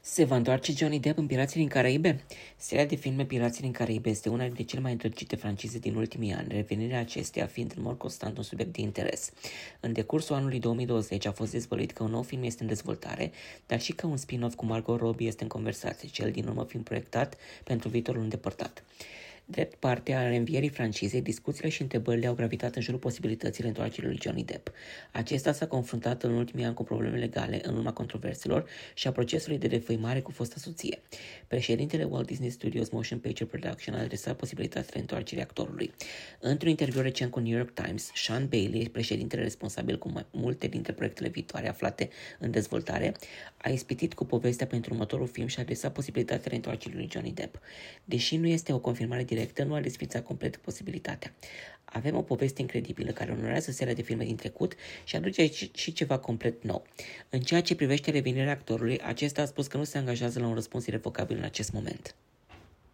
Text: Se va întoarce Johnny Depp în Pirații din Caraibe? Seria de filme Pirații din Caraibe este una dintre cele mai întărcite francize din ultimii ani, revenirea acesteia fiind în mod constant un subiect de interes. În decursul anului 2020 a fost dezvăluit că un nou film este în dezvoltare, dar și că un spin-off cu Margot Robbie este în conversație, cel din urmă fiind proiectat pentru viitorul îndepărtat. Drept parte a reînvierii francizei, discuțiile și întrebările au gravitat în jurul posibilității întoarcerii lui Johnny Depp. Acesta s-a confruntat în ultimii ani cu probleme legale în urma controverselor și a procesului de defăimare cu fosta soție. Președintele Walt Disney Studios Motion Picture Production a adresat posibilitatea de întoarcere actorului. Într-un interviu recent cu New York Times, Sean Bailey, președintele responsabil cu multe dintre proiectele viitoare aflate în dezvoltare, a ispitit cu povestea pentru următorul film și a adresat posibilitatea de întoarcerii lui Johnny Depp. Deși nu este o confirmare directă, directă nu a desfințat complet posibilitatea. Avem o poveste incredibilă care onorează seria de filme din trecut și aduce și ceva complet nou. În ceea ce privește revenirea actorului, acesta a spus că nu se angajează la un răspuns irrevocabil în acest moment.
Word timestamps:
Se 0.00 0.24
va 0.24 0.36
întoarce 0.36 0.72
Johnny 0.72 1.00
Depp 1.00 1.18
în 1.18 1.26
Pirații 1.26 1.60
din 1.60 1.68
Caraibe? 1.68 2.24
Seria 2.56 2.84
de 2.84 2.94
filme 2.94 3.24
Pirații 3.24 3.62
din 3.62 3.72
Caraibe 3.72 4.10
este 4.10 4.28
una 4.28 4.44
dintre 4.44 4.62
cele 4.62 4.80
mai 4.80 4.92
întărcite 4.92 5.36
francize 5.36 5.78
din 5.78 5.94
ultimii 5.94 6.32
ani, 6.32 6.48
revenirea 6.48 6.98
acesteia 6.98 7.46
fiind 7.46 7.72
în 7.76 7.82
mod 7.82 7.98
constant 7.98 8.36
un 8.36 8.42
subiect 8.42 8.72
de 8.72 8.80
interes. 8.80 9.30
În 9.80 9.92
decursul 9.92 10.34
anului 10.34 10.58
2020 10.58 11.26
a 11.26 11.32
fost 11.32 11.50
dezvăluit 11.50 11.92
că 11.92 12.02
un 12.02 12.10
nou 12.10 12.22
film 12.22 12.42
este 12.42 12.62
în 12.62 12.68
dezvoltare, 12.68 13.32
dar 13.66 13.80
și 13.80 13.92
că 13.92 14.06
un 14.06 14.16
spin-off 14.16 14.54
cu 14.54 14.66
Margot 14.66 15.00
Robbie 15.00 15.26
este 15.26 15.42
în 15.42 15.48
conversație, 15.48 16.08
cel 16.08 16.30
din 16.30 16.46
urmă 16.46 16.64
fiind 16.64 16.84
proiectat 16.84 17.36
pentru 17.64 17.88
viitorul 17.88 18.22
îndepărtat. 18.22 18.84
Drept 19.50 19.74
parte 19.74 20.12
a 20.12 20.28
reînvierii 20.28 20.68
francizei, 20.68 21.22
discuțiile 21.22 21.68
și 21.68 21.82
întrebările 21.82 22.26
au 22.26 22.34
gravitat 22.34 22.74
în 22.74 22.82
jurul 22.82 23.00
posibilității 23.00 23.64
întoarcerii 23.64 24.08
lui 24.08 24.18
Johnny 24.22 24.44
Depp. 24.44 24.70
Acesta 25.12 25.52
s-a 25.52 25.66
confruntat 25.66 26.22
în 26.22 26.32
ultimii 26.32 26.64
ani 26.64 26.74
cu 26.74 26.84
probleme 26.84 27.18
legale 27.18 27.60
în 27.62 27.76
urma 27.76 27.92
controverselor 27.92 28.68
și 28.94 29.06
a 29.06 29.12
procesului 29.12 29.58
de 29.58 29.66
defăimare 29.66 30.20
cu 30.20 30.30
fosta 30.30 30.54
soție. 30.58 31.00
Președintele 31.46 32.04
Walt 32.04 32.26
Disney 32.26 32.50
Studios 32.50 32.88
Motion 32.90 33.18
Picture 33.18 33.44
Production 33.44 33.94
a 33.94 34.00
adresat 34.00 34.36
posibilitatea 34.36 34.90
de 34.92 34.98
întoarcere 34.98 35.42
actorului. 35.42 35.94
Într-un 36.40 36.70
interviu 36.70 37.00
recent 37.00 37.30
cu 37.30 37.40
New 37.40 37.56
York 37.56 37.70
Times, 37.70 38.10
Sean 38.14 38.46
Bailey, 38.48 38.88
președintele 38.88 39.42
responsabil 39.42 39.98
cu 39.98 40.12
multe 40.30 40.66
dintre 40.66 40.92
proiectele 40.92 41.28
viitoare 41.28 41.68
aflate 41.68 42.08
în 42.38 42.50
dezvoltare, 42.50 43.14
a 43.56 43.68
ispitit 43.68 44.14
cu 44.14 44.24
povestea 44.24 44.66
pentru 44.66 44.92
următorul 44.92 45.26
film 45.26 45.46
și 45.46 45.58
a 45.58 45.62
adresat 45.62 45.92
posibilitatea 45.92 46.48
de 46.48 46.54
întoarcerii 46.54 46.96
lui 46.96 47.08
Johnny 47.12 47.32
Depp. 47.32 47.58
Deși 48.04 48.36
nu 48.36 48.46
este 48.46 48.72
o 48.72 48.78
confirmare 48.78 49.20
directă, 49.20 49.36
directă 49.38 49.64
nu 49.64 49.74
a 49.74 49.80
desfințat 49.80 50.24
complet 50.24 50.56
posibilitatea. 50.56 51.34
Avem 51.84 52.16
o 52.16 52.22
poveste 52.22 52.60
incredibilă 52.60 53.10
care 53.12 53.32
onorează 53.32 53.70
seria 53.70 53.94
de 53.94 54.02
filme 54.02 54.24
din 54.24 54.36
trecut 54.36 54.74
și 55.04 55.16
aduce 55.16 55.50
și 55.74 55.92
ceva 55.92 56.18
complet 56.18 56.62
nou. 56.62 56.86
În 57.30 57.40
ceea 57.40 57.62
ce 57.62 57.74
privește 57.74 58.10
revenirea 58.10 58.52
actorului, 58.52 59.00
acesta 59.00 59.42
a 59.42 59.44
spus 59.44 59.66
că 59.66 59.76
nu 59.76 59.84
se 59.84 59.98
angajează 59.98 60.40
la 60.40 60.46
un 60.46 60.54
răspuns 60.54 60.86
irrevocabil 60.86 61.36
în 61.36 61.42
acest 61.42 61.72
moment. 61.72 62.14